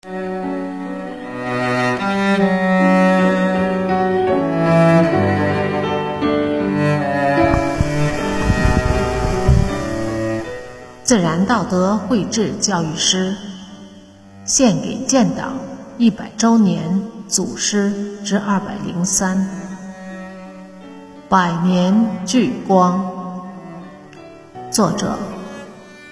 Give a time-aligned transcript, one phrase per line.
[0.00, 0.10] 自
[11.18, 13.34] 然道德绘制教育诗，
[14.44, 15.54] 献给建党
[15.96, 19.50] 一百周年祖师之二百零三，
[21.28, 23.04] 百年聚光。
[24.70, 25.18] 作者：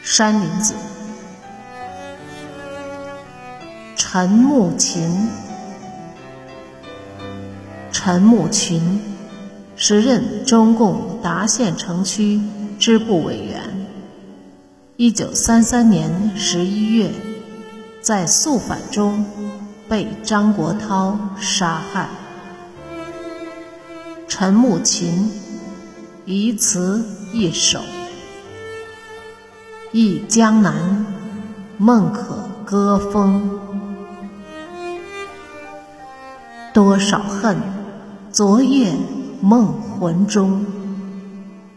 [0.03, 0.75] 山林子。
[4.09, 5.29] 陈木琴，
[7.90, 9.00] 陈木琴，
[9.75, 12.40] 时任中共达县城区
[12.79, 13.61] 支部委员。
[14.96, 17.11] 一九三三年十一月，
[18.00, 19.27] 在肃反中
[19.89, 22.08] 被张国焘杀害。
[24.29, 25.32] 陈木琴
[26.25, 27.80] 遗词一首：
[29.91, 31.04] 忆江南，
[31.77, 33.66] 梦可歌风。
[36.77, 37.56] 多少恨，
[38.30, 38.92] 昨夜
[39.41, 40.62] 梦魂中。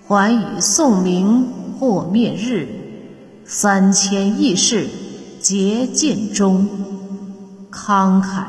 [0.05, 1.47] 还以宋明
[1.79, 2.67] 破灭日。
[3.45, 4.89] 三千义士
[5.39, 6.67] 竭尽忠，
[7.71, 8.43] 慷慨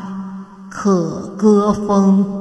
[0.69, 2.40] 可歌风。